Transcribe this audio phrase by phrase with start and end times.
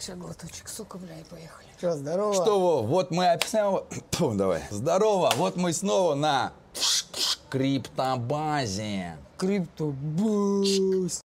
[0.00, 1.66] сейчас глоточек сока, бля, и поехали.
[1.78, 2.34] Что, здорово?
[2.34, 3.86] Что, Вов, вот мы снова...
[4.12, 4.62] Фу, давай.
[4.70, 6.52] Здорово, вот мы снова на
[7.50, 9.16] криптобазе.
[9.36, 11.20] Криптобаз.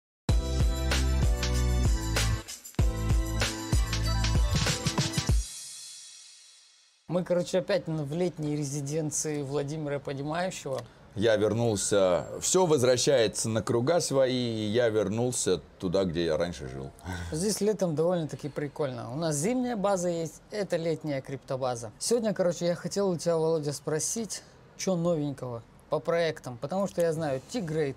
[7.09, 10.81] Мы, короче, опять в летней резиденции Владимира Поднимающего.
[11.15, 16.91] Я вернулся, все возвращается на круга свои, и я вернулся туда, где я раньше жил.
[17.31, 19.13] Здесь летом довольно-таки прикольно.
[19.13, 21.93] У нас зимняя база есть, это летняя криптобаза.
[21.99, 24.43] Сегодня, короче, я хотел у тебя, Володя, спросить,
[24.79, 27.97] что новенького по проектам, потому что я знаю T-Grade.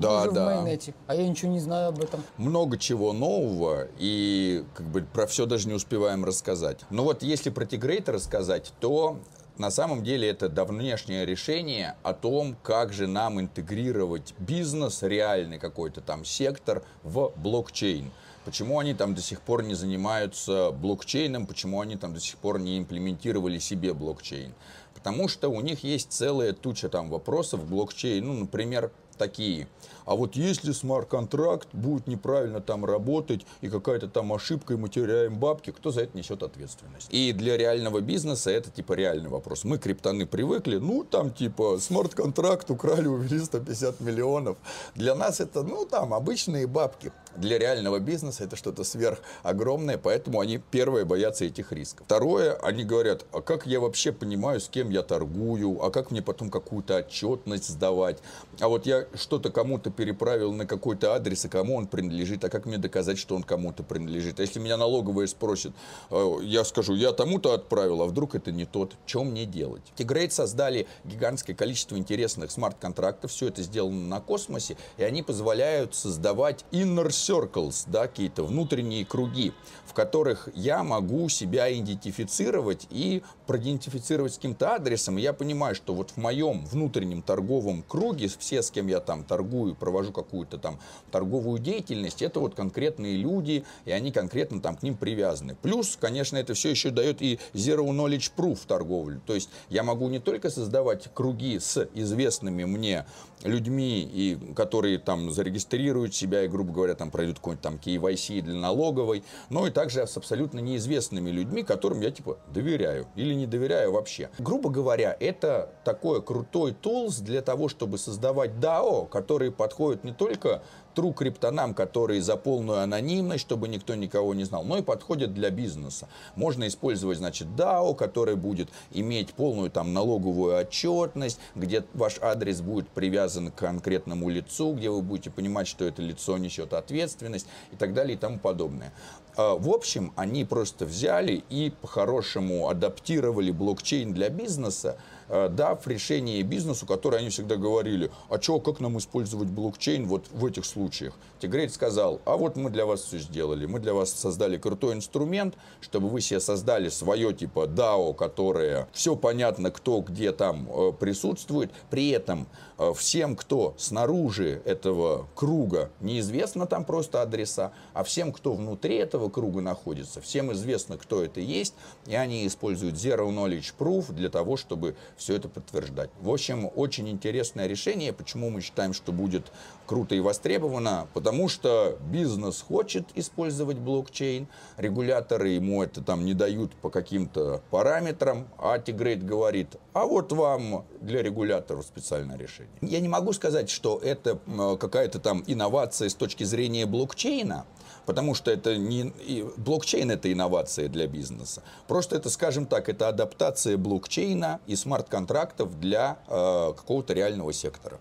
[0.00, 0.42] Да, уже да.
[0.42, 2.22] в майонете, а я ничего не знаю об этом.
[2.36, 6.80] Много чего нового, и как бы про все даже не успеваем рассказать.
[6.90, 9.18] Но вот если про Тигрейта рассказать, то
[9.58, 16.00] на самом деле это давнешнее решение о том, как же нам интегрировать бизнес, реальный какой-то
[16.00, 18.10] там сектор в блокчейн.
[18.44, 22.60] Почему они там до сих пор не занимаются блокчейном, почему они там до сих пор
[22.60, 24.54] не имплементировали себе блокчейн.
[24.94, 28.24] Потому что у них есть целая туча там вопросов в блокчейн.
[28.24, 29.68] Ну, например, такие.
[30.04, 35.38] А вот если смарт-контракт будет неправильно там работать и какая-то там ошибка, и мы теряем
[35.38, 37.08] бабки, кто за это несет ответственность?
[37.10, 39.64] И для реального бизнеса это типа реальный вопрос.
[39.64, 44.56] Мы, криптоны, привыкли, ну там типа смарт-контракт украли, увели 150 миллионов.
[44.94, 47.12] Для нас это, ну там, обычные бабки.
[47.36, 52.06] Для реального бизнеса это что-то сверх огромное, поэтому они первые боятся этих рисков.
[52.06, 56.22] Второе, они говорят, а как я вообще понимаю, с кем я торгую, а как мне
[56.22, 58.18] потом какую-то отчетность сдавать,
[58.60, 62.66] а вот я что-то кому-то переправил на какой-то адрес, и кому он принадлежит, а как
[62.66, 64.40] мне доказать, что он кому-то принадлежит.
[64.40, 65.72] А если меня налоговые спросят,
[66.10, 69.82] э, я скажу, я тому-то отправил, а вдруг это не тот, что мне делать?
[69.96, 76.64] Тигрейт создали гигантское количество интересных смарт-контрактов, все это сделано на космосе, и они позволяют создавать
[76.70, 79.52] inner circles, да, какие-то внутренние круги,
[79.84, 85.94] в которых я могу себя идентифицировать и проидентифицировать с каким-то адресом, и я понимаю, что
[85.94, 90.78] вот в моем внутреннем торговом круге все, с кем я там торгую, провожу какую-то там
[91.10, 95.56] торговую деятельность, это вот конкретные люди, и они конкретно там к ним привязаны.
[95.62, 99.20] Плюс, конечно, это все еще дает и zero knowledge proof торговлю.
[99.26, 103.06] То есть я могу не только создавать круги с известными мне
[103.44, 108.54] людьми, и, которые там зарегистрируют себя и, грубо говоря, там пройдут какой-нибудь там KYC для
[108.54, 113.92] налоговой, но и также с абсолютно неизвестными людьми, которым я типа доверяю или не доверяю
[113.92, 114.28] вообще.
[114.38, 120.62] Грубо говоря, это такой крутой тулс для того, чтобы создавать DAO, которые подходят не только
[120.96, 125.50] true криптонам, которые за полную анонимность, чтобы никто никого не знал, но и подходят для
[125.50, 126.08] бизнеса.
[126.34, 132.88] Можно использовать, значит, DAO, который будет иметь полную там налоговую отчетность, где ваш адрес будет
[132.88, 137.92] привязан к конкретному лицу, где вы будете понимать, что это лицо несет ответственность и так
[137.92, 138.92] далее и тому подобное.
[139.36, 144.96] А, в общем, они просто взяли и по-хорошему адаптировали блокчейн для бизнеса,
[145.28, 150.44] дав решение бизнесу, которое они всегда говорили, а что, как нам использовать блокчейн вот в
[150.44, 151.14] этих случаях.
[151.38, 155.54] Тигрейт сказал, а вот мы для вас все сделали, мы для вас создали крутой инструмент,
[155.80, 161.70] чтобы вы себе создали свое типа DAO, которое все понятно, кто где там э, присутствует,
[161.90, 162.46] при этом
[162.78, 169.28] э, всем, кто снаружи этого круга, неизвестно там просто адреса, а всем, кто внутри этого
[169.28, 171.74] круга находится, всем известно, кто это есть,
[172.06, 176.10] и они используют Zero Knowledge Proof для того, чтобы все это подтверждать.
[176.20, 178.12] В общем, очень интересное решение.
[178.12, 179.50] Почему мы считаем, что будет
[179.86, 181.08] круто и востребовано?
[181.14, 188.46] Потому что бизнес хочет использовать блокчейн, регуляторы ему это там не дают по каким-то параметрам,
[188.58, 192.72] а Тигрейт говорит, а вот вам для регуляторов специальное решение.
[192.82, 194.38] Я не могу сказать, что это
[194.78, 197.64] какая-то там инновация с точки зрения блокчейна,
[198.04, 199.12] потому что это не
[199.56, 201.62] блокчейн это инновация для бизнеса.
[201.88, 204.76] Просто это, скажем так, это адаптация блокчейна и
[205.06, 208.00] смарт-контрактов для э, какого-то реального сектора.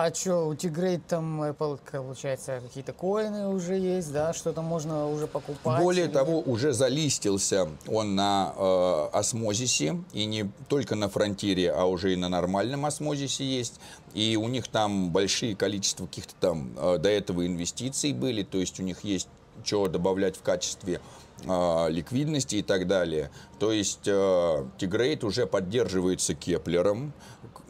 [0.00, 4.32] А что, у Тигрейт там, Apple, получается, какие-то коины уже есть, да?
[4.32, 5.82] Что-то можно уже покупать?
[5.82, 6.12] Более или...
[6.12, 12.16] того, уже залистился он на э, осмозисе, и не только на фронтире, а уже и
[12.16, 13.80] на нормальном осмозисе есть.
[14.14, 18.78] И у них там большие количество каких-то там э, до этого инвестиций были, то есть
[18.78, 19.28] у них есть
[19.64, 21.00] что добавлять в качестве
[21.44, 23.30] э, ликвидности и так далее.
[23.58, 27.12] То есть э, Tgrade уже поддерживается Keplr ом,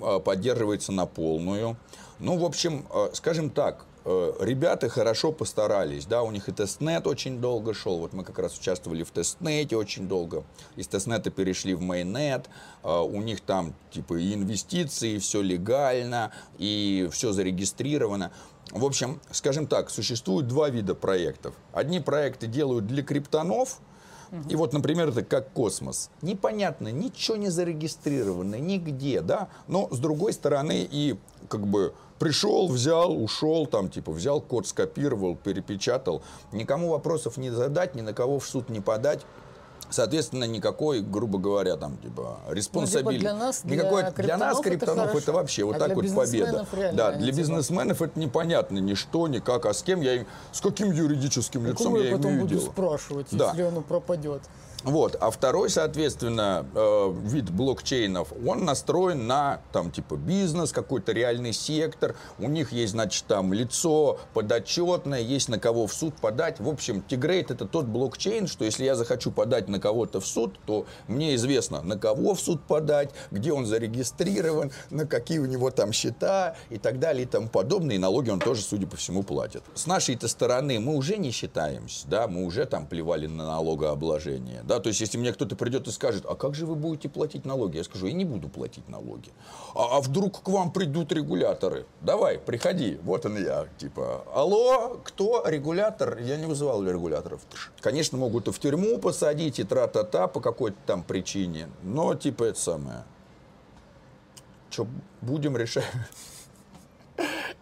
[0.00, 1.76] э, поддерживается на полную.
[2.18, 3.84] Ну, в общем, э, скажем так,
[4.40, 8.56] ребята хорошо постарались, да, у них и testnet очень долго шел, вот мы как раз
[8.58, 10.44] участвовали в testnet е очень долго,
[10.76, 12.48] из testnet а перешли в mainnet,
[12.84, 18.32] э, у них там типа и инвестиции, все легально, и все зарегистрировано.
[18.72, 21.54] В общем, скажем так, существует два вида проектов.
[21.72, 23.80] Одни проекты делают для криптонов,
[24.48, 26.10] и вот, например, это как космос.
[26.20, 29.48] Непонятно, ничего не зарегистрировано, нигде, да.
[29.68, 31.18] Но с другой стороны и
[31.48, 36.22] как бы пришел, взял, ушел, там типа взял код, скопировал, перепечатал.
[36.52, 39.24] Никому вопросов не задать, ни на кого в суд не подать.
[39.90, 43.12] Соответственно, никакой, грубо говоря, там, типа, респонсабильный.
[43.12, 45.76] Ну, типа для нас, для Никакой, для криптонов нас, это криптонов, это, хорошо, вообще вот
[45.76, 46.66] а так для вот победа.
[46.72, 50.14] реально Да, для типа- бизнесменов это непонятно ни что, ни как, а с кем я,
[50.16, 52.66] им- с каким юридическим лицом Кому я я потом имею буду дело.
[52.70, 53.48] спрашивать, Да.
[53.50, 54.42] если оно пропадет?
[54.84, 55.16] Вот.
[55.20, 62.14] А второй, соответственно, э, вид блокчейнов, он настроен на, там, типа, бизнес, какой-то реальный сектор.
[62.38, 66.60] У них есть, значит, там, лицо подотчетное, есть на кого в суд подать.
[66.60, 70.58] В общем, Тигрейт это тот блокчейн, что если я захочу подать на кого-то в суд,
[70.64, 75.70] то мне известно, на кого в суд подать, где он зарегистрирован, на какие у него
[75.70, 77.96] там счета и так далее и тому подобное.
[77.96, 79.64] И налоги он тоже, судя по всему, платит.
[79.74, 84.62] С нашей-то стороны мы уже не считаемся, да, мы уже там плевали на налогообложение.
[84.68, 87.46] Да, то есть, если мне кто-то придет и скажет, а как же вы будете платить
[87.46, 87.78] налоги?
[87.78, 89.30] Я скажу, я не буду платить налоги.
[89.74, 91.86] А, а вдруг к вам придут регуляторы?
[92.02, 92.98] Давай, приходи.
[93.02, 93.66] Вот он я.
[93.78, 96.18] Типа, алло, кто регулятор?
[96.18, 97.40] Я не вызывал регуляторов.
[97.80, 101.70] Конечно, могут и в тюрьму посадить, и тра-та-та по какой-то там причине.
[101.82, 103.04] Но, типа, это самое.
[104.68, 104.86] Что,
[105.22, 105.86] будем решать?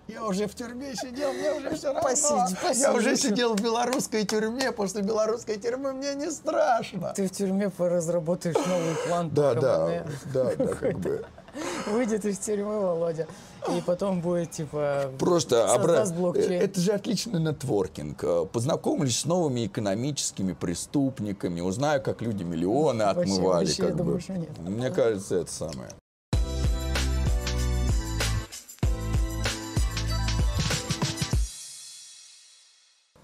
[0.09, 2.03] Я уже в тюрьме сидел, мне уже все равно.
[2.03, 2.81] Посиди, посиди.
[2.83, 7.13] Я уже сидел в белорусской тюрьме, после белорусской тюрьмы мне не страшно.
[7.17, 11.25] Ты в тюрьме разработаешь новый план Да, да, да, да, как бы.
[11.87, 13.27] Выйдет из тюрьмы Володя.
[13.75, 16.53] И потом будет, типа, Просто обра- блокчейн.
[16.53, 18.23] э, Это же отличный нетворкинг.
[18.23, 23.65] Э, Познакомлюсь с новыми экономическими преступниками, узнаю, как люди миллионы Вообще, отмывали.
[23.67, 24.21] вообще, я как думаю, бы.
[24.21, 24.51] что нет.
[24.59, 25.89] Мне кажется, это самое.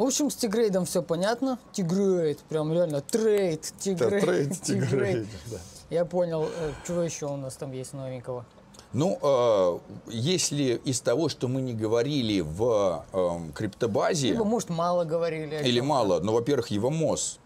[0.02, 1.60] В общем, с Tgrade ом все понятно.
[1.70, 4.24] Tgrade, прям реально trade, Tgrade.
[4.24, 5.58] trade, Tgrade, да.
[5.90, 8.44] Я понял, э, что еще у нас там есть новенького.
[8.92, 9.78] Ну, э,
[10.10, 15.62] если из того, что мы не говорили в эм, криптобазе, Либо, может, мало говорили.
[15.64, 17.38] или мало, ну, во-первых, Evmos.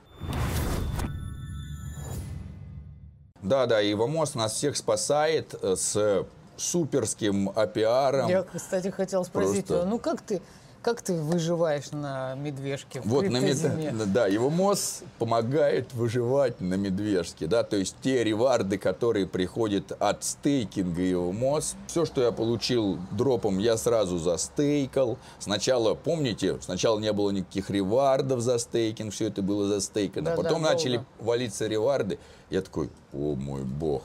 [3.42, 6.24] Да, да, Evmos нас всех спасает э, с
[6.56, 8.30] суперским APR ом.
[8.30, 10.40] Я, кстати, хотел спросить, Просто- а ну как ты,
[10.86, 13.92] как ты выживаешь на медвежке в Вот на мед- криптозиме?
[14.06, 20.22] да, его МОЗ помогает выживать на медвежке, да, то есть те реварды, которые приходят от
[20.22, 25.18] стейкинга его МОЗ, все, что я получил дропом, я сразу застейкал.
[25.40, 30.26] Сначала, помните, сначала не было никаких ревардов за стейкинг, все это было застейкано.
[30.30, 30.72] Да-да, Потом долго.
[30.76, 34.04] начали валиться реварды, я такой, о мой бог.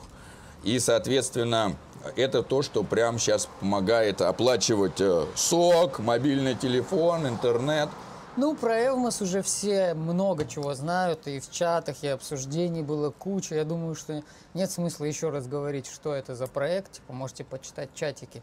[0.64, 1.76] И, соответственно,
[2.16, 7.88] это то, что прямо сейчас помогает оплачивать э, сок, мобильный телефон, интернет.
[8.36, 13.56] Ну, про Evmos уже все много чего знают, и в чатах, и обсуждений было куча.
[13.56, 14.22] Я думаю, что
[14.54, 16.92] нет смысла еще раз говорить, что это за проект.
[16.92, 18.42] Типа, можете почитать чатики.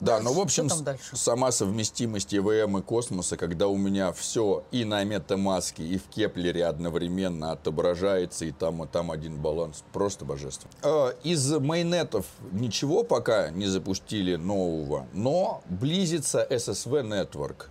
[0.00, 0.68] Да, ну, в общем,
[1.12, 6.04] сама совместимость EVM и космоса, когда у меня все и на MetaMask е, и в
[6.04, 10.72] Keplr е одновременно отображается, и там, и там один баланс, просто божественно.
[10.82, 17.66] Э, Из mainnet ов ничего пока не запустили нового, но близится SSV Network.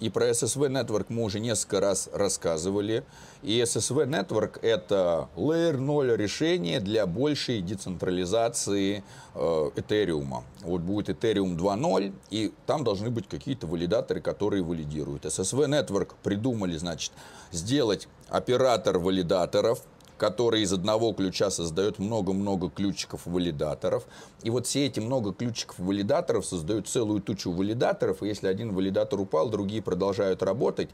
[0.00, 3.04] И про SSV Network мы уже несколько раз рассказывали.
[3.42, 10.44] И SSV Network это Layer 0 решение для большей децентрализации э, Этериума.
[10.62, 15.24] Вот будет Ethereum 2.0, и там должны быть какие-то валидаторы, которые валидируют.
[15.24, 17.12] SSV Network придумали, значит,
[17.52, 19.82] сделать оператор валидаторов,
[20.18, 24.04] который из одного ключа создает много-много ключиков-валидаторов.
[24.42, 29.48] И вот все эти много ключиков-валидаторов создают целую тучу валидаторов, и если один валидатор упал,
[29.48, 30.90] другие продолжают работать.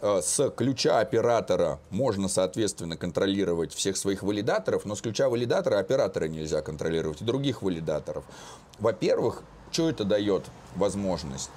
[0.00, 6.26] Э, С ключа оператора можно, соответственно, контролировать всех своих валидаторов, но с ключа валидатора оператора
[6.28, 8.24] нельзя контролировать и других валидаторов.
[8.78, 10.44] Во-первых, что это дает
[10.76, 11.50] возможность?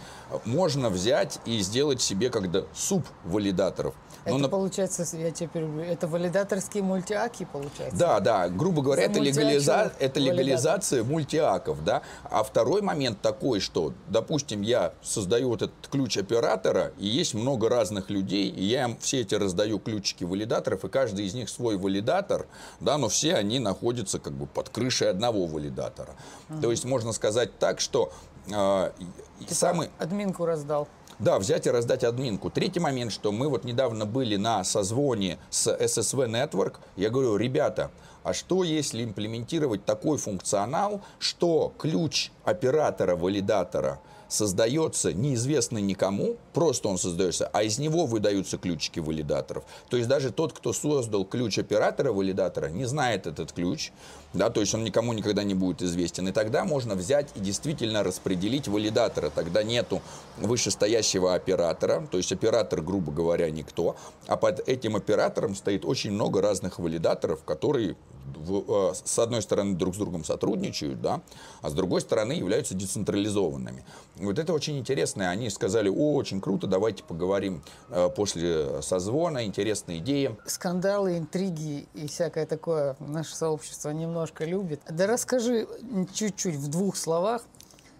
[0.45, 3.95] можно взять и сделать себе когда суп валидаторов.
[4.25, 7.97] Это Ну, на- получается, я тебя перебью, это валидаторские мультиаки, получается?
[7.97, 9.93] Да, да, грубо говоря, За это, легализа...
[9.99, 12.01] это легализация мультиаков, да.
[12.29, 17.69] А второй момент такой, что, допустим, я создаю вот этот ключ оператора, и есть много
[17.69, 21.77] разных людей, и я им все эти раздаю ключики валидаторов, и каждый из них свой
[21.77, 22.47] валидатор,
[22.79, 26.15] да, но все они находятся как бы под крышей одного валидатора.
[26.61, 28.11] То есть можно сказать так, что
[28.51, 28.91] э,
[29.39, 30.87] и самый Админку раздал.
[31.19, 32.49] Да, взять и раздать админку.
[32.49, 36.75] Третий момент, что мы вот недавно были на созвоне с SSV Network.
[36.95, 37.91] Я говорю, ребята,
[38.23, 43.99] а что если имплементировать такой функционал, что ключ оператора-валидатора
[44.29, 49.65] создается неизвестно никому, просто он создается, а из него выдаются ключики валидаторов.
[49.89, 53.91] То есть даже тот, кто создал ключ оператора-валидатора, не знает этот ключ,
[54.33, 56.27] да, то есть он никому никогда не будет известен.
[56.27, 59.31] И тогда можно взять и действительно распределить валидатора.
[59.31, 60.01] Тогда нету
[60.37, 63.95] вышестоящего оператора, то есть оператор, грубо говоря, никто,
[64.27, 67.95] а под этим оператором стоит очень много разных валидаторов, которые
[68.35, 71.21] в- э, с одной стороны друг с другом сотрудничают, да,
[71.61, 73.83] а с другой стороны являются децентрализованными.
[74.21, 75.29] Вот это очень интересно.
[75.29, 80.35] Они сказали, о, очень круто, давайте поговорим э, после созвона, интересная идея.
[80.45, 84.81] Скандалы, интриги и всякое такое наше сообщество немножко любит.
[84.89, 85.67] Да расскажи
[86.13, 87.43] чуть-чуть в двух словах,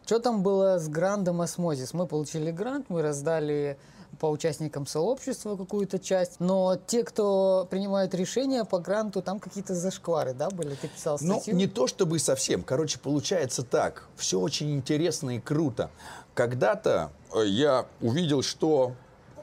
[0.05, 1.93] что там было с грантом Osmosis.
[1.93, 3.77] Мы получили грант, мы раздали
[4.19, 10.33] по участникам сообщества какую-то часть, но те, кто принимает решения по гранту, там какие-то зашквары,
[10.33, 10.75] да, были?
[10.75, 11.55] Ты писал Ну, статью?
[11.55, 12.63] не то чтобы совсем.
[12.63, 14.05] Короче, получается так.
[14.15, 15.89] Все очень интересно и круто.
[16.33, 18.93] Когда-то э, я увидел, что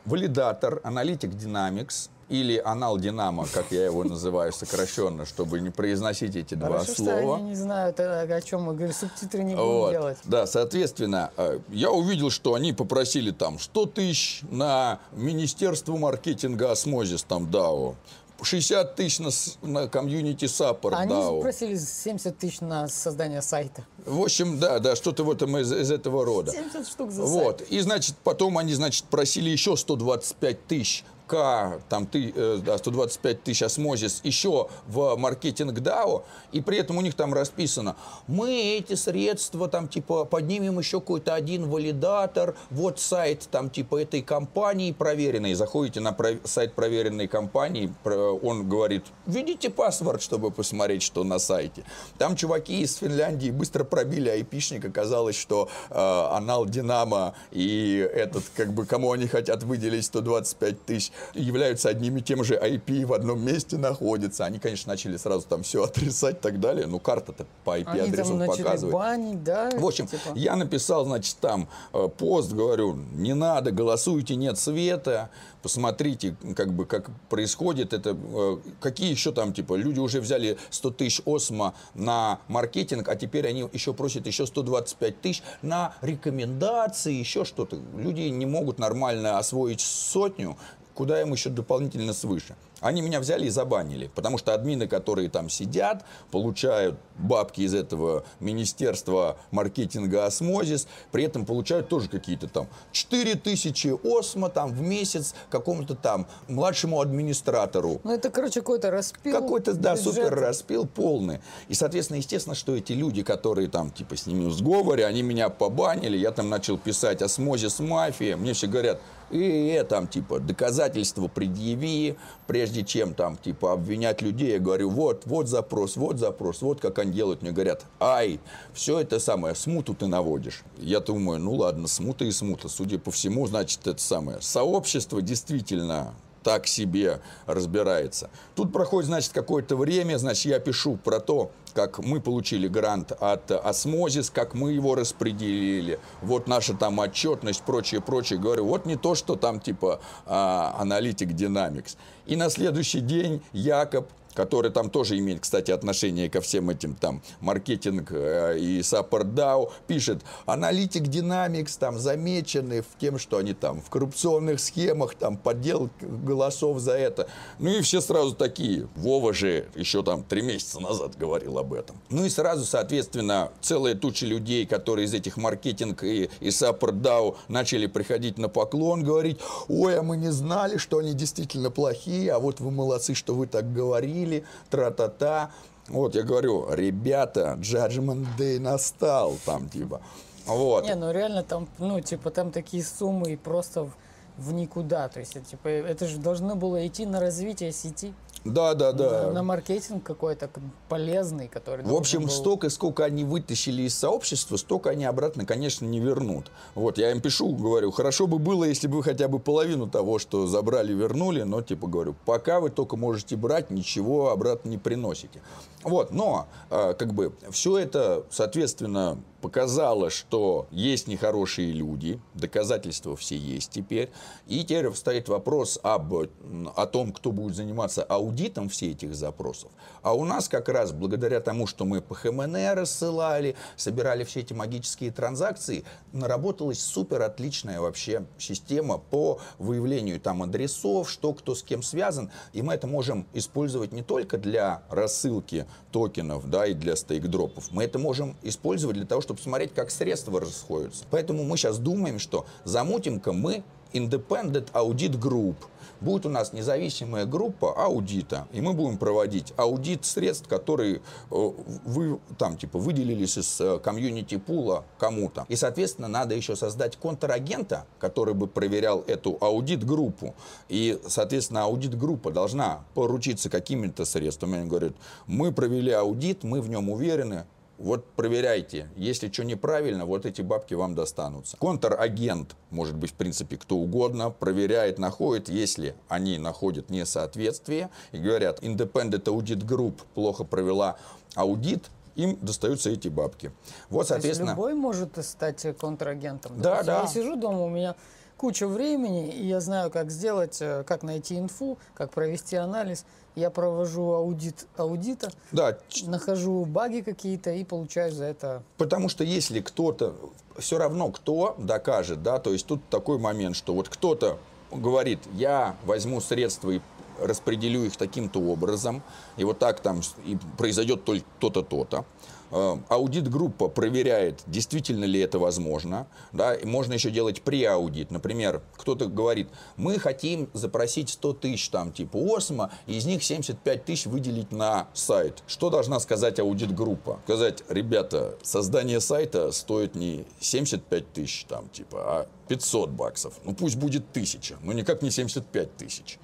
[0.05, 6.55] валидатор, Analytic Dynamics, или анал Динамо, как я его называю сокращенно, чтобы не произносить эти
[6.55, 7.37] два Хорошо, что слова.
[7.37, 9.91] они не знают, э, о чем мы говорим, субтитры не будем Вот.
[9.93, 10.19] делать.
[10.25, 17.23] Да, соответственно, э, я увидел, что они попросили там 100 тысяч на Министерство маркетинга Osmosis,
[17.23, 17.95] там, DAO.
[18.43, 19.31] 60 тысяч на,
[19.63, 21.41] на community support Они DAO.
[21.41, 23.87] просили 70 тысяч на создание сайта.
[24.05, 26.53] В общем, да, да, что-то в этом из, из этого рода.
[26.53, 27.59] 70 штук за Вот.
[27.61, 27.71] сайт.
[27.71, 33.43] И, значит, потом они, значит, просили еще 125 тысяч К, там, ты, э, да, 125
[33.43, 37.97] тысяч осмозис еще в маркетинг DAO, и при этом у них там расписано,
[38.29, 44.23] мы эти средства, там, типа, поднимем еще какой-то один валидатор, вот сайт, там, типа, этой
[44.23, 51.25] компании проверенной, заходите на про- сайт проверенной компании, он говорит, введите паспорт, чтобы посмотреть, что
[51.25, 51.85] на сайте.
[52.19, 58.73] Там чуваки из Финляндии быстро пробили айпишник, оказалось, что э, анал Динамо и этот, как
[58.73, 63.45] бы, кому они хотят выделить 125 тысяч, являются одним и тем же IP в одном
[63.45, 64.45] месте находятся.
[64.45, 66.87] Они, конечно, начали сразу там все отрицать и так далее.
[66.87, 68.93] Ну, карта-то по IP-адресу показывает.
[68.93, 69.71] банить, да?
[69.75, 70.31] В общем, типа?
[70.35, 75.31] я написал, значит, там э, пост, говорю, не надо, голосуйте, нет света,
[75.63, 80.91] посмотрите, как бы, как происходит это, э, какие еще там, типа, люди уже взяли 100
[80.91, 87.45] тысяч осмо на маркетинг, а теперь они еще просят еще 125 тысяч на рекомендации, еще
[87.45, 87.79] что-то.
[87.97, 90.57] Люди не могут нормально освоить сотню,
[90.97, 92.57] куда им еще дополнительно свыше.
[92.81, 98.25] Они меня взяли и забанили, потому что админы, которые там сидят, получают бабки из этого
[98.41, 105.35] Министерства маркетинга Osmosis, при этом получают тоже какие-то там 4 тысячи OSMO там в месяц
[105.51, 108.01] какому-то там младшему администратору.
[108.05, 109.33] Ну, это, короче, какой-то распил.
[109.33, 110.15] Какой-то, да, бюджет.
[110.15, 111.41] супер распил полный.
[111.69, 115.49] И, соответственно, естественно, что эти люди, которые там, типа, с ними в сговоре, они меня
[115.49, 122.17] побанили, я там начал писать Osmosis мафия, мне все говорят, и, там, типа, доказательства предъяви,
[122.47, 124.53] прежде чем, там, типа, обвинять людей.
[124.53, 127.43] Я говорю, вот, вот запрос, вот запрос, вот как они делают.
[127.43, 128.41] Мне говорят, ай,
[128.73, 130.63] все это самое, смуту ты наводишь.
[130.79, 132.69] Я думаю, ну ладно, смута и смута.
[132.69, 134.41] Судя по всему, значит, это самое.
[134.41, 136.15] Сообщество действительно
[136.47, 138.31] так себе разбирается.
[138.55, 143.51] Тут проходит, значит, какое-то время, значит, я пишу про то, как мы получили грант от
[143.51, 148.39] Osmosis, как мы его распределили, вот наша там отчетность, прочее, прочее.
[148.39, 151.97] Говорю, вот не то, что там типа а, Analytic Dynamics.
[152.27, 157.23] И на следующий день Якоб который там тоже имеет, кстати, отношение ко всем этим там
[157.41, 163.81] маркетинг э, и support DAO, пишет, Analytic Dynamics там замечены в тем, что они там
[163.81, 167.29] в коррупционных схемах, там подделка голосов за это.
[167.59, 171.97] Ну и все сразу такие, Вова же еще там три месяца назад говорил об этом.
[172.11, 177.37] Ну и сразу, соответственно, целая туча людей, которые из этих маркетинг и, и support DAO
[177.49, 179.39] начали приходить на поклон, говорить,
[179.69, 183.47] ой, а мы не знали, что они действительно плохие, а вот вы молодцы, что вы
[183.47, 184.26] так говорили,
[184.71, 185.51] тра-та-та.
[185.89, 190.01] Вот, я говорю, ребята, Judgment Day настал, там, типа.
[190.47, 190.85] Вот.
[190.85, 193.93] Не, ну реально там, ну, типа, там такие суммы и просто в,
[194.37, 195.09] в никуда.
[195.09, 198.15] То есть, типа, это же должно было идти на развитие сети.
[198.45, 199.23] Да, да, да.
[199.29, 200.49] На, на маркетинг какой-то
[200.89, 205.85] полезный, который В общем, был- столько, сколько они вытащили из сообщества, столько они обратно, конечно,
[205.85, 206.51] не вернут.
[206.75, 210.19] Вот, я им пишу, говорю, хорошо бы было, если бы вы хотя бы половину того,
[210.19, 215.41] что забрали, вернули, но, типа, говорю, пока вы только можете брать, ничего обратно не приносите.
[215.83, 223.37] Вот, но, э, как бы, все это, соответственно, показало, что есть нехорошие люди, доказательства все
[223.37, 224.11] есть теперь,
[224.47, 229.71] и теперь встает вопрос об, о том, кто будет заниматься аудитом всех этих запросов.
[230.03, 234.53] А у нас как раз благодаря тому, что мы по ХМН рассылали, собирали все эти
[234.53, 241.83] магические транзакции, наработалась супер отличная вообще система по выявлению там адресов, что кто с кем
[241.83, 247.69] связан, и мы это можем использовать не только для рассылки токенов, да, и для стейк-дропов,
[247.71, 251.05] мы это можем использовать для того, чтобы смотреть, как средства расходятся.
[251.11, 255.57] Поэтому мы сейчас думаем, что замутим-ка мы Independent Audit Group.
[256.01, 261.51] Будет у нас независимая группа аудита, и мы будем проводить аудит средств, которые э,
[261.87, 265.47] вы там типа выделились из э, комьюнити пула кому-то.
[265.49, 270.35] И, соответственно, надо еще создать контрагента, который бы проверял эту аудит-группу.
[270.69, 274.59] И, соответственно, аудит-группа должна поручиться какими-то средствами.
[274.59, 274.93] Они говорят,
[275.27, 277.47] мы провели аудит, мы в нем уверены,
[277.79, 281.57] вот проверяйте, если что неправильно, вот эти бабки вам достанутся.
[281.59, 288.61] Контрагент, может быть, в принципе, кто угодно, проверяет, находит, если они находят несоответствие и говорят,
[288.63, 290.97] Independent Audit Group плохо провела
[291.35, 293.53] аудит, им достаются эти бабки.
[293.91, 296.53] Вот, соответственно, любой может стать контрагентом.
[296.61, 297.01] Да, Вот да.
[297.03, 297.95] Я сижу дома, у меня
[298.37, 303.05] куча времени, и я знаю, как сделать, э, как найти инфу, как провести анализ.
[303.35, 308.63] Я провожу аудит аудита, да, нахожу баги какие-то и получаю за это.
[308.79, 310.15] Потому что если кто-то,
[310.57, 314.39] все равно кто докажет, да, то есть тут такой момент, что вот кто-то
[314.73, 316.81] говорит, я возьму средства и
[317.21, 319.03] распределю их таким-то образом,
[319.37, 322.05] и вот так там и произойдет только то-то, то-то.
[322.51, 326.07] Э, Аудит-группа проверяет, действительно ли это возможно.
[326.33, 328.11] Да, и можно еще делать преаудит.
[328.11, 333.85] Например, кто-то говорит, мы хотим запросить 100 тысяч там типа ОСМа, и из них 75
[333.85, 335.43] тысяч выделить на сайт.
[335.47, 337.21] Что должна сказать аудит-группа?
[337.25, 343.35] Сказать, ребята, создание сайта стоит не 75 тысяч там типа, а 500 баксов.
[343.45, 346.19] Ну пусть будет 1000, но никак не 75 тысяч.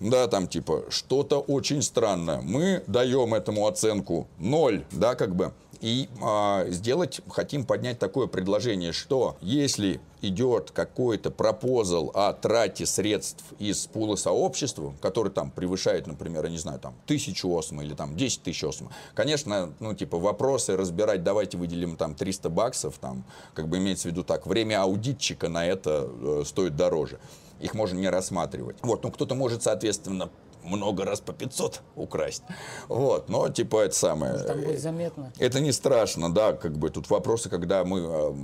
[0.00, 2.40] Да, там типа что-то очень странное.
[2.40, 5.52] Мы даем этому оценку 0, да, как бы.
[5.84, 13.44] И а, сделать, хотим поднять такое предложение, что если идет какой-то пропозал о трате средств
[13.58, 18.16] из пула сообщества, который там превышает, например, я не знаю, там, тысячу осма или там
[18.16, 23.68] 10 тысяч осма, конечно, ну, типа, вопросы разбирать, давайте выделим там 300 баксов, там, как
[23.68, 27.18] бы имеется в виду так, время аудитчика на это э, стоит дороже.
[27.60, 28.76] Их можно не рассматривать.
[28.80, 30.30] Вот, ну, кто-то может, соответственно,
[30.64, 32.42] много раз по 500 украсть.
[32.88, 34.38] Вот, но типа это самое.
[34.38, 35.32] Там будет заметно.
[35.38, 38.00] Это не страшно, да, как бы тут вопросы, когда мы...
[38.00, 38.34] э,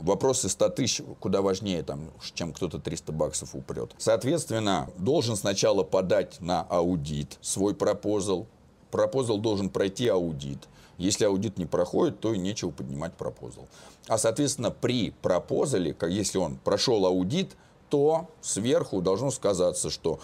[0.00, 3.90] Вопросы 100 тысяч куда важнее, там, чем кто-то 300 баксов упрет.
[3.98, 8.46] Соответственно, должен сначала подать на аудит свой пропозал.
[8.92, 10.68] Пропозал должен пройти аудит.
[10.98, 13.66] Если аудит не проходит, то и нечего поднимать пропозал.
[14.06, 17.56] А, соответственно, при пропозале, если он прошел аудит,
[17.90, 20.20] то сверху должно сказаться, что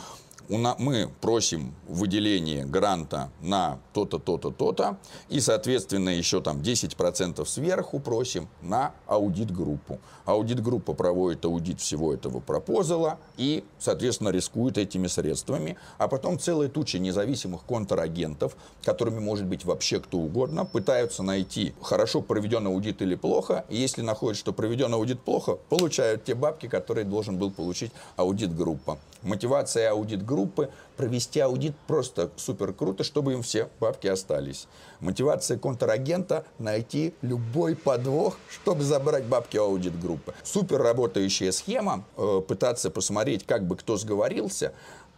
[0.48, 8.48] мы просим выделение гранта на то-то, то-то, то-то, и, соответственно, еще там 10% сверху просим
[8.62, 9.98] на аудит-группу.
[10.24, 16.98] Аудит-группа проводит аудит всего этого пропозала и, соответственно, рискует этими средствами, а потом целая туча
[16.98, 23.64] независимых контрагентов, которыми может быть вообще кто угодно, пытаются найти, хорошо проведен аудит или плохо,
[23.68, 28.98] и если находят, что проведен аудит плохо, получают те бабки, которые должен был получить аудит-группа.
[29.24, 34.68] Мотивация аудит-группы провести аудит просто супер круто, чтобы им все бабки остались.
[35.00, 40.34] Мотивация контрагента найти любой подвох, чтобы забрать бабки у аудит-группы.
[40.42, 44.72] Супер работающая схема, э, пытаться посмотреть, как бы кто сговорился,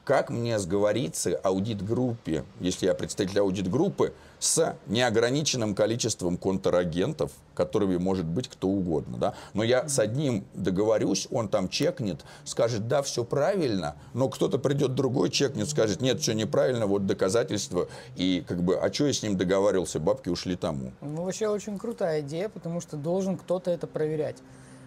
[0.06, 8.46] как мне сговориться аудит-группе, если я представитель аудит-группы, с неограниченным количеством контрагентов, которыми может быть
[8.46, 9.18] кто угодно.
[9.18, 9.34] Да?
[9.52, 14.94] Но я с одним договорюсь, он там чекнет, скажет, да, все правильно, но кто-то придет
[14.94, 17.88] другой, чекнет, скажет, нет, все неправильно, вот доказательства.
[18.14, 20.92] И как бы, а что я с ним договаривался, бабки ушли тому.
[21.00, 24.36] Ну, вообще очень крутая идея, потому что должен кто-то это проверять.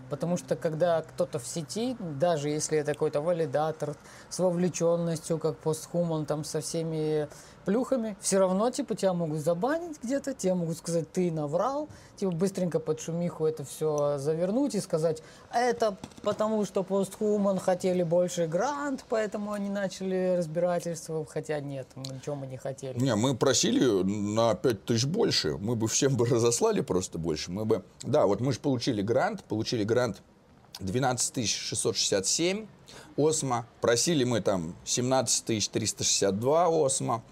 [0.09, 3.95] Потому что когда кто-то в сети, даже если это какой-то валидатор
[4.29, 7.27] с вовлеченностью, как постхуман, там со всеми
[7.69, 12.79] плюхами, все равно, типа, тебя могут забанить где-то, тебе могут сказать, ты наврал, типа, быстренько
[12.79, 15.21] под шумиху это все завернуть и сказать,
[15.53, 22.47] это потому, что постхуман хотели больше грант, поэтому они начали разбирательство, хотя нет, ничего мы
[22.47, 22.97] не хотели.
[22.97, 27.65] Не, мы просили на 5 тысяч больше, мы бы всем бы разослали просто больше, мы
[27.65, 30.23] бы, да, вот мы же получили грант, получили грант
[30.79, 32.65] 12 667
[33.15, 37.23] осмо, просили мы там 17 362 осмо,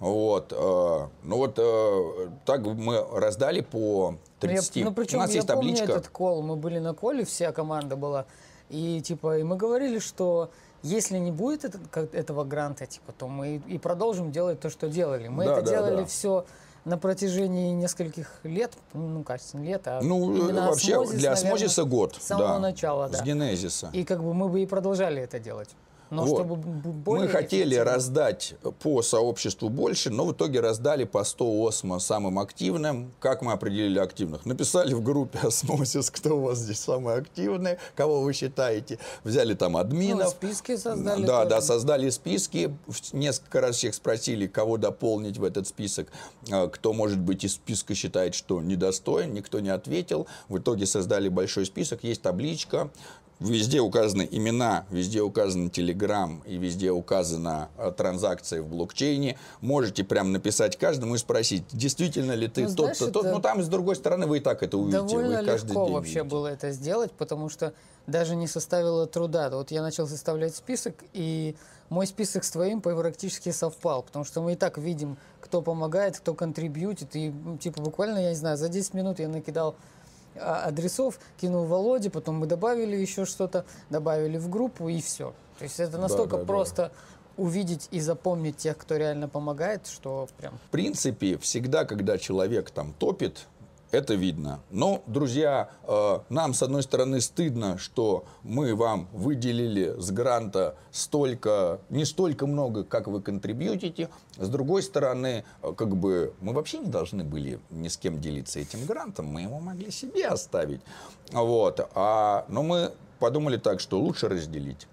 [0.00, 4.74] вот, э, ну вот э, так мы раздали по 30.
[4.76, 5.92] Ну, я, ну причем У нас я есть помню табличка.
[5.92, 8.26] этот кол, мы были на коле, вся команда была,
[8.70, 10.50] и типа, и мы говорили, что
[10.82, 14.88] если не будет этот- как- этого гранта, типа, то мы и продолжим делать то, что
[14.88, 15.28] делали.
[15.28, 16.04] Мы Да, это да, делали да.
[16.06, 16.44] все
[16.84, 21.52] на протяжении нескольких лет, ну, кажется, не лет, а Ну, именно вообще, Osmosis, для наверное,
[21.54, 22.14] Osmosis'а год.
[22.20, 23.18] С самого да, начала, да.
[23.18, 23.88] С генезиса.
[23.94, 25.70] И как бы мы бы и продолжали это делать.
[26.14, 26.36] Но Вот.
[26.38, 31.98] чтобы более Мы хотели раздать по сообществу больше, но в итоге раздали по 100 OSMO
[31.98, 33.12] самым активным.
[33.20, 34.46] Как мы определили активных?
[34.46, 38.98] Написали в группе «Osmosis», кто у вас здесь самый активный, кого вы считаете.
[39.24, 40.28] Взяли там Ну, админов.
[40.30, 41.24] списки создали.
[41.24, 41.50] Да, тоже.
[41.50, 42.76] да, создали списки.
[43.12, 46.08] Несколько раз всех спросили, кого дополнить в этот список.
[46.50, 49.34] А, Кто, может быть, из списка считает, что недостоин.
[49.34, 50.26] Никто не ответил.
[50.48, 52.04] В итоге создали большой список.
[52.04, 52.90] Есть табличка.
[53.40, 59.36] Везде указаны имена, везде указан Telegram и везде указана а, транзакция в блокчейне.
[59.60, 63.24] Можете прям написать каждому и спросить, действительно ли ты Ну, тот-то, тот.
[63.24, 65.02] Ну, там, с другой стороны, вы и так это увидите.
[65.02, 66.30] Довольно вы каждый легко день вообще видите.
[66.30, 67.74] было это сделать, потому что
[68.06, 69.50] даже не составило труда.
[69.50, 71.56] Вот я начал составлять список, и
[71.88, 76.34] мой список с твоим практически совпал, потому что мы и так видим, кто помогает, кто
[76.34, 79.76] контрибьютит, и типа буквально, я не знаю, за 10 минут я накидал
[80.40, 85.34] адресов, кинул Володе, потом мы добавили еще что-то, добавили в группу, и все.
[85.58, 86.46] То есть это настолько да, да.
[86.46, 86.92] просто
[87.36, 92.94] увидеть и запомнить тех, кто реально помогает, что прям В принципе, всегда, когда человек там
[92.98, 93.46] топит,
[93.94, 94.60] это видно.
[94.70, 101.80] Но, друзья, э, нам, с одной стороны, стыдно, что мы вам выделили с гранта столько,
[101.90, 104.08] не столько много, как вы контрибьютите.
[104.36, 108.60] С другой стороны, э, как бы мы вообще не должны были ни с кем делиться
[108.60, 110.80] этим грантом, мы его могли себе оставить.
[111.32, 111.88] Вот.
[111.94, 114.86] А, но мы подумали так, что лучше разделить.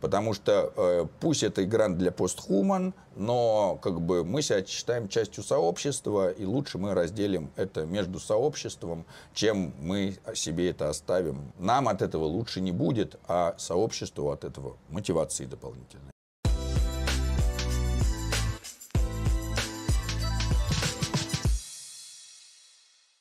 [0.00, 5.42] Потому что э, пусть это грант для постхуман, но как бы мы себя считаем частью
[5.42, 11.52] сообщества, и лучше мы разделим это между сообществом, чем мы себе это оставим.
[11.58, 16.12] Нам от этого лучше не будет, а сообществу от этого мотивации дополнительной.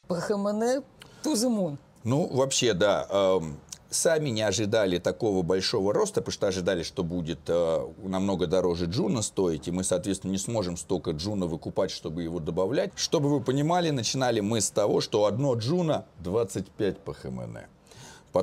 [0.07, 0.83] ПХМН
[1.23, 1.77] to the moon.
[2.03, 3.05] Ну, вообще, да.
[3.09, 8.85] эм, сами не ожидали такого большого роста, потому что ожидали, что будет э, намного дороже
[8.85, 12.91] джуна стоить, и мы, соответственно, не сможем столько джуна выкупать, чтобы его добавлять.
[12.95, 17.57] Чтобы вы понимали, начинали мы с того, что одно джуна 25 по ХМН.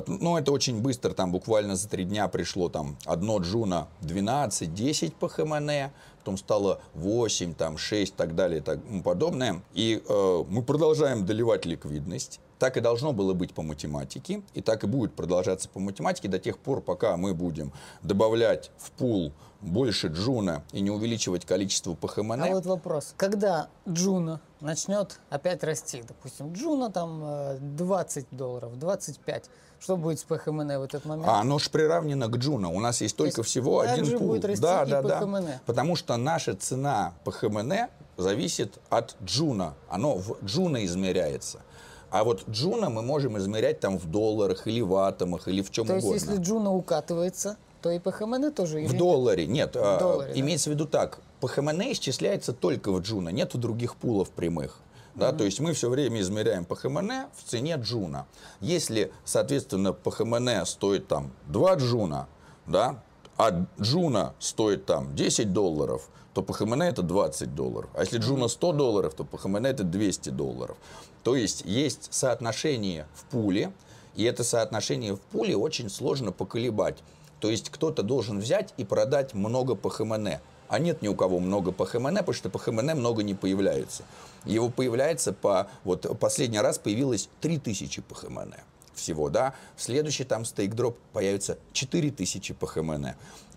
[0.07, 5.91] Ну, это очень быстро, там буквально за три дня пришло там одно Juno 12-10 PHMN,
[6.19, 9.61] потом стало 8, там 6 и так далее и тому подобное.
[9.73, 12.41] И э, мы продолжаем доливать ликвидность.
[12.59, 16.39] Так и должно было быть по математике, и так и будет продолжаться по математике до
[16.39, 22.43] тех пор, пока мы будем добавлять в пул больше Juno и не увеличивать количество PHMN.
[22.43, 23.13] А вот вопрос.
[23.17, 30.23] Когда Juno начнет опять расти, допустим, Juno там э, 20 долларов, 25, что будет с
[30.23, 31.27] PHMN в этот момент?
[31.27, 32.69] А оно же приравнено к Juno.
[32.69, 34.27] У нас есть только есть всего один пул.
[34.29, 35.61] будет расти да, и да, да.
[35.65, 37.73] Потому что наша цена PHMN
[38.17, 39.73] зависит от Juno.
[39.89, 41.61] Оно в Juno измеряется.
[42.09, 45.85] А вот Juno мы можем измерять там в долларах или в атомах или в чем
[45.87, 46.19] То есть, угодно.
[46.31, 48.77] если Juno укатывается, то и PHMN тоже?
[48.79, 49.47] В или- долларе.
[49.47, 50.39] Нет, а, долларе, да.
[50.39, 51.19] имеется в виду так.
[51.41, 54.79] PHMN исчисляется только в Juno, нет других пулов прямых.
[55.15, 58.25] Да, То есть мы все время измеряем PHMN в цене Juno.
[58.59, 62.27] Если, соответственно, PHMN стоит там 2 Juno,
[62.67, 63.01] да,
[63.37, 67.89] а Juno стоит там 10 долларов, то PHMN это 20 долларов.
[67.93, 70.77] А если Juno 100 долларов, то PHMN это 200 долларов.
[71.23, 73.71] То есть есть соотношение в пуле,
[74.15, 76.97] и это соотношение в пуле очень сложно поколебать.
[77.39, 80.27] То есть кто-то должен взять и продать много PHMN.
[80.67, 84.03] А нет ни у кого много по ХМН, потому что по ХМН много не появляется.
[84.45, 85.67] Его появляется по...
[85.83, 88.53] Вот последний раз появилось 3000 по ХМН
[88.95, 89.53] всего, да.
[89.75, 93.07] В следующий там стейк-дроп появится 4000 по ХМН.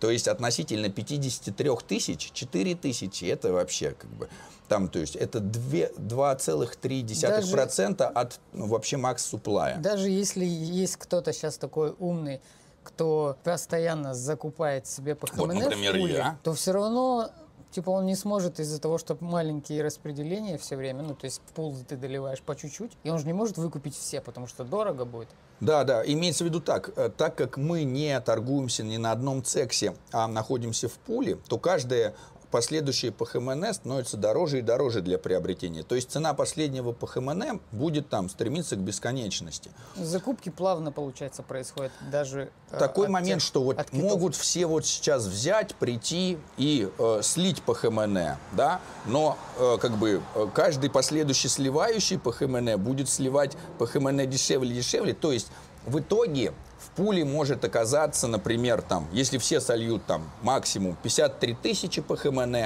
[0.01, 4.29] То есть относительно 53 тысяч, 4 тысячи, это вообще как бы...
[4.69, 9.79] Там, то есть это две- 2,3% от ну, вообще макс суплая.
[9.79, 12.41] Даже если есть кто-то сейчас такой умный,
[12.85, 16.39] кто постоянно закупает себе ПХМН Вот, например, в пуле, я.
[16.43, 17.31] то все равно
[17.71, 21.53] типа он не сможет из-за того, что маленькие распределения все время, ну, то есть в
[21.53, 25.05] пул ты доливаешь по чуть-чуть, и он же не может выкупить все, потому что дорого
[25.05, 25.29] будет.
[25.61, 29.43] Да, да, имеется в виду так, э, так как мы не торгуемся ни на одном
[29.43, 32.15] цексе, а находимся в пуле, то каждая
[32.51, 35.83] последующие по ХМН становятся дороже и дороже для приобретения.
[35.83, 39.71] То есть цена последнего по ХМН будет там стремиться к бесконечности.
[39.97, 42.51] Закупки плавно, получается, происходят даже...
[42.71, 47.63] Э, Такой момент, тех, что вот могут все вот сейчас взять, прийти и э, слить
[47.63, 48.19] по ХМН,
[48.53, 54.21] да, но э, как бы э, каждый последующий сливающий по ХМН будет сливать по ХМН
[54.29, 55.49] дешевле-дешевле, то есть
[55.87, 56.53] в итоге
[56.89, 62.57] в пуле может оказаться, например, там, если все сольют там максимум 53 тысячи по ХМН,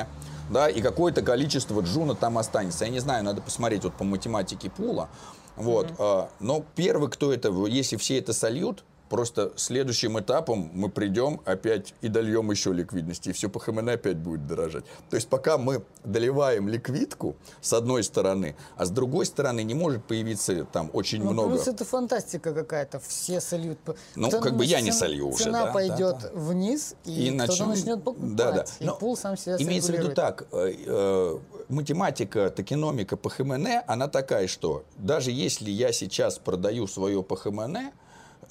[0.51, 2.85] да, и какое-то количество джуна там останется.
[2.85, 5.09] Я не знаю, надо посмотреть вот по математике пула.
[5.57, 6.29] Вот, mm-hmm.
[6.41, 12.09] но первый, кто это, если все это сольют, Просто следующим этапом мы придем опять и
[12.09, 14.85] дольем еще ликвидности, и все по ХМН опять будет дорожать.
[15.11, 20.03] То есть пока мы доливаем ликвидку с одной стороны, а с другой стороны не может
[20.03, 21.51] появиться там очень ну, много...
[21.51, 23.77] Плюс это фантастика какая-то, все сольют.
[24.15, 26.31] Ну, Кто как бы я не солью уже, Цена да, пойдет да, да.
[26.33, 28.65] вниз, и, и кто-то начнет покупать, да, да.
[28.81, 33.67] и Но пул сам себя Имеется в виду так, э, э, математика, токеномика по ХМН,
[33.87, 37.93] она такая, что даже если я сейчас продаю свое по ХМН,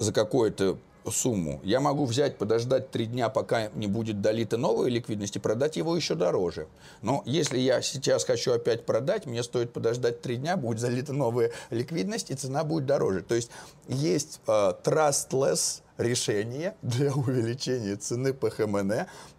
[0.02, 0.78] за какую-то
[1.10, 5.78] сумму, я могу взять, подождать три дня, пока не будет долита новая ликвидность, и продать
[5.78, 6.68] его еще дороже.
[7.02, 11.52] Но если я сейчас хочу опять продать, мне стоит подождать три дня, будет залита новая
[11.70, 13.22] ликвидность, и цена будет дороже.
[13.22, 13.50] То есть
[13.88, 18.92] есть uh, trustless решение для увеличения цены по ХМН.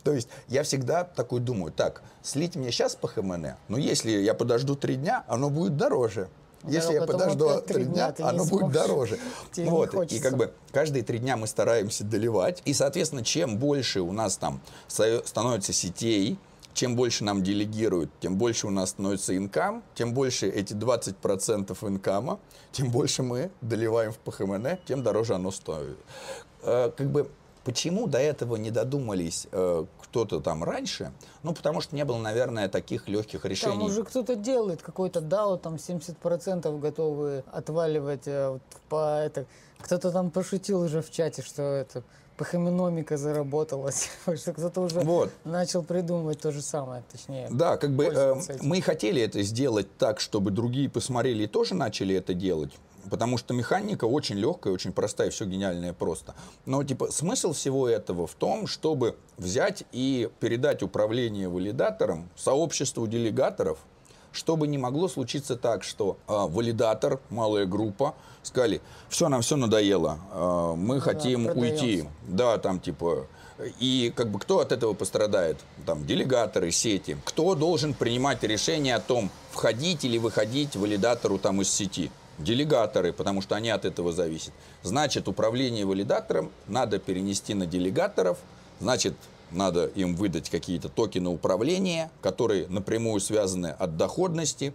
[0.05, 4.35] То есть я всегда такой думаю, так, слить мне сейчас по ХМН, но если я
[4.35, 6.29] подожду три дня, оно будет дороже.
[6.65, 9.19] Если я подожду три дня, оно будет дороже.
[9.57, 10.13] Вот.
[10.13, 12.63] И как бы каждые три дня мы стараемся доливать.
[12.65, 16.39] И, соответственно, чем больше у нас там становится сетей,
[16.75, 22.39] чем больше нам делегируют, тем больше у нас становится инкам, тем больше эти 20% инкама,
[22.73, 25.99] тем больше мы доливаем в ПХМН, тем дороже оно стоит.
[26.63, 27.29] Э, как бы
[27.65, 31.13] Почему до этого не додумались э, кто-то там раньше?
[31.43, 33.79] Ну, потому что не было, наверное, таких легких решений.
[33.79, 39.47] Там уже кто-то делает, какой-то DAO, там 70% готовы отваливать э, вот, по это.
[39.81, 42.03] Кто-то там пошутил уже в чате, что это
[42.37, 45.31] пахоминомика заработалась, что кто-то уже вот.
[45.45, 47.49] начал придумывать то же самое, точнее.
[47.51, 52.17] Да, как бы э, мы хотели это сделать так, чтобы другие посмотрели и тоже начали
[52.17, 52.73] это делать.
[53.11, 56.35] Потому что механика очень легкая, очень простая, все гениальное просто.
[56.67, 63.79] Но типа смысл всего этого в том, чтобы взять и передать управление валидатором сообществу делегаторов,
[64.33, 70.19] чтобы не могло случиться так, что э, валидатор, малая группа, сказали, все, нам все надоело,
[70.33, 71.85] э, мы да, хотим продаемся.
[71.85, 72.05] уйти.
[72.27, 73.27] Да, там типа...
[73.79, 75.59] И как бы кто от этого пострадает?
[75.87, 77.17] Там делегаторы, сети.
[77.25, 82.11] Кто должен принимать решение о том, входить или выходить валидатору там из сети?
[82.39, 84.53] Делегаторы, потому что они от этого зависят.
[84.83, 88.39] Значит, управление валидатором надо перенести на делегаторов,
[88.81, 89.15] значит,
[89.51, 94.73] надо им выдать какие-то токены управления, которые напрямую связаны от доходности.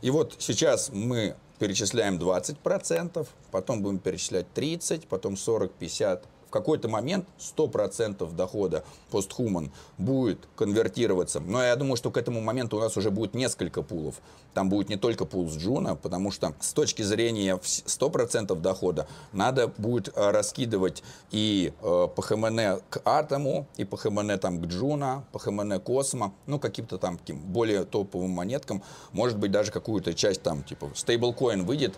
[0.00, 7.26] И вот сейчас мы перечисляем 20%, потом будем перечислять 30%, потом 40, 50, какой-то момент
[7.40, 11.40] 100% дохода постхуман будет конвертироваться.
[11.40, 14.16] Но я думаю, что к этому моменту у нас уже будет несколько пулов.
[14.54, 19.68] Там будет не только пул с Juno, потому что с точки зрения 100% дохода надо
[19.68, 25.80] будет э, раскидывать и э, PHMN к Атому, и PHMN там к Juno, PHMN к
[25.80, 28.82] OSMO, ну каким-то там таким более топовым монеткам.
[29.12, 31.94] Может быть даже какую-то часть там типа стейблкоин выйдет,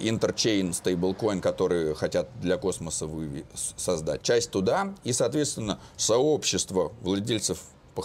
[0.00, 4.22] interchain стейблкоин, который хотят для космоса вы, создать.
[4.22, 7.60] Часть туда и, соответственно, сообщество владельцев
[7.98, 8.02] по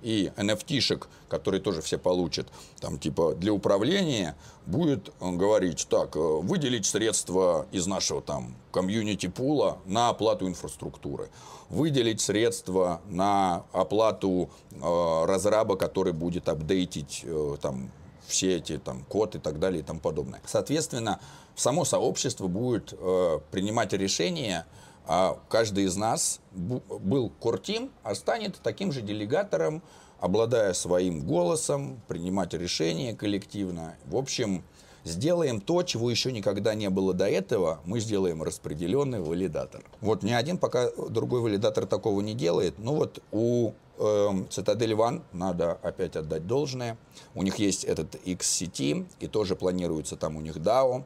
[0.00, 2.46] и NFT-шек, которые тоже все получат,
[2.80, 10.10] там типа для управления, будет говорить, так, э, выделить средства из нашего там комьюнити-пула на
[10.10, 11.30] оплату инфраструктуры,
[11.68, 17.90] выделить средства на оплату э, разраба, который будет апдейтить э, там
[18.26, 20.40] все эти там код и так далее и тому подобное.
[20.46, 21.20] Соответственно,
[21.54, 24.66] само сообщество будет э, принимать решения,
[25.06, 29.82] а каждый из нас был кортим, а станет таким же делегатором,
[30.20, 33.96] обладая своим голосом, принимать решения коллективно.
[34.06, 34.64] В общем,
[35.04, 39.82] сделаем то, чего еще никогда не было до этого, мы сделаем распределенный валидатор.
[40.00, 42.74] Вот ни один пока другой валидатор такого не делает.
[42.78, 44.02] Ну вот у э,
[44.50, 46.96] Citadel One надо опять отдать должное.
[47.34, 51.04] У них есть этот XCT, и тоже планируется там у них DAO.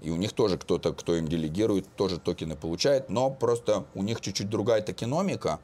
[0.00, 4.20] И у них тоже кто-то, кто им делегирует, тоже токены получает, но просто у них
[4.20, 5.60] чуть-чуть другая токеномика.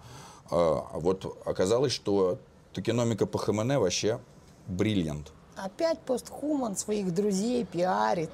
[0.50, 2.38] Э, вот оказалось, что
[2.78, 4.20] Токеномика по ХМН вообще
[4.68, 5.32] бриллиант.
[5.64, 8.30] Опять постхуман своих друзей пиарит.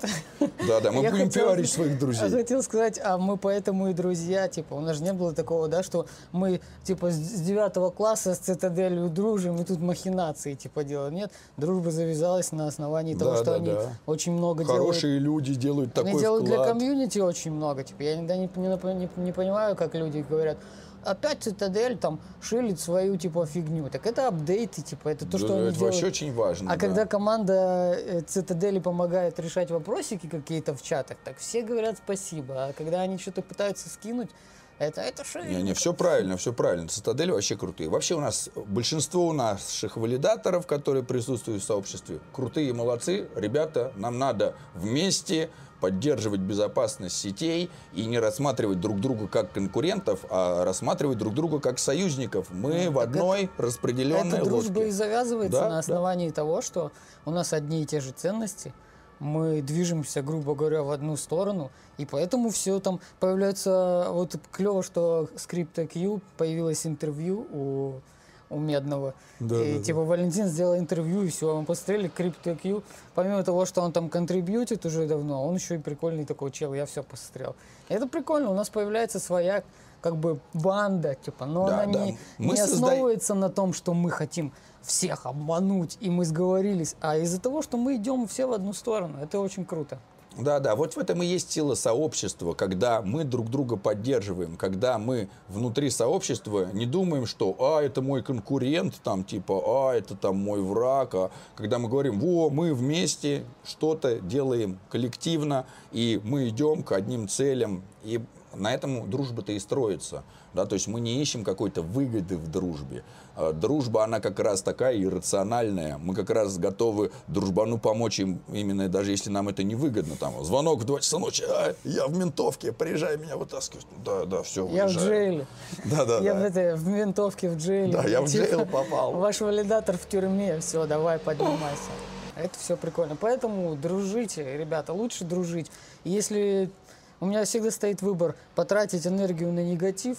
[0.68, 2.22] Да-да, мы Я будем хотел- пиарить своих друзей.
[2.22, 5.68] Я хотел сказать, а мы поэтому и друзья, типа, у нас же не было такого,
[5.68, 11.14] да, что мы, типа, с девятого класса с Цитаделью дружим, и тут махинации, типа, делаем.
[11.14, 13.88] Нет, дружба завязалась на основании того, Да, что да, они да.
[14.04, 14.80] очень много делают.
[14.82, 16.68] Хорошие люди делают Они такой делают для вклад.
[16.72, 17.84] комьюнити очень много.
[17.84, 20.58] Типа, я иногда не, не, не- не понимаю, как люди говорят,
[21.04, 23.88] опять Цитадель там шилит свою, типа, фигню.
[23.90, 25.94] Так это апдейты, типа, это то, Да, что да, они это делают.
[25.94, 26.70] вообще очень важно.
[26.70, 26.80] А да.
[26.80, 32.66] когда команда э, Цитадели помогает решать вопросики какие-то в чатах, так все говорят спасибо.
[32.66, 34.30] А когда они что-то пытаются скинуть,
[34.78, 35.40] это, это что?
[35.44, 36.88] Не, не, все правильно, все правильно.
[36.88, 37.88] Цитадель вообще крутые.
[37.88, 43.28] Вообще у нас большинство наших валидаторов, которые присутствуют в сообществе, крутые молодцы.
[43.36, 50.64] Ребята, нам надо вместе поддерживать безопасность сетей и не рассматривать друг друга как конкурентов, а
[50.64, 52.48] рассматривать друг друга как союзников.
[52.50, 54.88] Мы в так одной распределенной Эта дружба лодке.
[54.88, 55.78] и завязывается Да, на да.
[55.78, 56.92] основании того, что
[57.24, 58.72] у нас одни и те же ценности,
[59.20, 64.08] мы движемся, грубо говоря, в одну сторону, и поэтому все там появляется...
[64.10, 68.00] Вот клево, что с CryptoQ появилось интервью у,
[68.50, 69.14] у Медного.
[69.40, 69.84] Да, и да, да.
[69.84, 72.82] типа Валентин сделал интервью, и все, мы посмотрели CryptoQ.
[73.14, 76.86] Помимо того, что он там контрибьютит уже давно, он еще и прикольный такой чел, я
[76.86, 77.56] все посмотрел.
[77.88, 79.62] И это прикольно, у нас появляется своя
[80.00, 82.04] как бы банда, типа, но Да, она да.
[82.04, 84.52] не, Мы не созда- основывается на том, что мы хотим
[84.82, 89.18] всех обмануть, и мы сговорились, а из-за того, что мы идем все в одну сторону.
[89.22, 89.98] Это очень круто.
[90.36, 94.98] Да, да, вот в этом и есть сила сообщества, когда мы друг друга поддерживаем, когда
[94.98, 100.36] мы внутри сообщества не думаем, что а, это мой конкурент, там, типа, а, это там
[100.36, 106.82] мой враг, а когда мы говорим, во, мы вместе что-то делаем коллективно, и мы идем
[106.82, 108.20] к одним целям, и
[108.56, 110.24] на этом дружба-то и строится.
[110.52, 113.02] Да, то есть мы не ищем какой-то выгоды в дружбе.
[113.36, 115.98] А Дружба, она как раз такая иррациональная.
[115.98, 120.14] Мы как раз готовы дружбану помочь им, именно даже если нам это не выгодно.
[120.16, 123.86] Там, звонок в 2 часа ночи, а, я в ментовке, приезжай меня вытаскивать.
[124.04, 125.46] Да, да, все, Я в джейле.
[125.84, 126.40] Да, да, я да.
[126.40, 127.92] в, этой, в ментовке в джейле.
[127.92, 129.12] Да, я в Типа, джейл попал.
[129.12, 131.90] Ваш валидатор в тюрьме, все, давай, поднимайся.
[132.36, 133.16] Это все прикольно.
[133.16, 135.70] Поэтому дружите, ребята, лучше дружить.
[136.02, 136.70] Если
[137.20, 140.18] у меня всегда стоит выбор потратить энергию на негатив,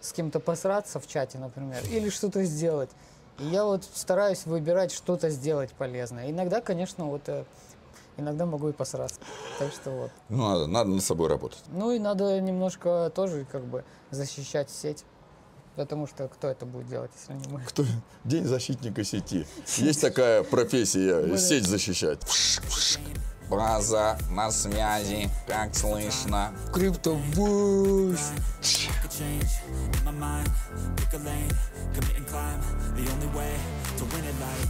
[0.00, 2.90] с кем-то посраться в чате, например, или что-то сделать.
[3.38, 6.30] И я вот стараюсь выбирать что-то сделать полезное.
[6.30, 7.44] Иногда, конечно, вот э,
[8.16, 9.20] иногда могу и посраться.
[9.58, 10.10] Так что вот.
[10.28, 11.62] Ну, надо, надо над собой работать.
[11.68, 15.04] Ну и надо немножко тоже как бы защищать сеть.
[15.74, 17.60] Потому что кто это будет делать, если не мы?
[17.60, 17.84] Кто?
[18.24, 19.46] День защитника сети.
[19.76, 22.20] Есть такая профессия, сеть защищать.
[23.49, 26.53] База на связи, как слышно.
[26.73, 28.19] Криптобуш!
[29.01, 29.51] could change
[29.97, 30.49] in my mind.
[30.95, 31.51] Pick a lane,
[31.93, 32.61] commit and climb.
[32.95, 33.53] The only way
[33.97, 34.69] to win at life.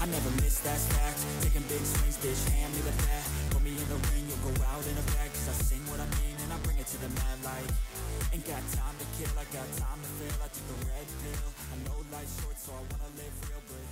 [0.00, 1.18] I never miss that fact.
[1.42, 3.24] Taking big swings, bitch, hand me the bat.
[3.50, 5.30] Put me in the ring, you'll go out in a bag.
[5.32, 7.70] Cause I sing what I mean and I bring it to the mad light.
[8.32, 10.36] Ain't got time to kill, I got time to feel.
[10.42, 11.48] I took the red pill.
[11.72, 13.62] I know life's short, so I wanna live real.
[13.66, 13.82] But